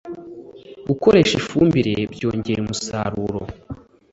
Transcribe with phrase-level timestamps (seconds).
[0.87, 3.41] Gukoresha ifumbire byongera umusaruro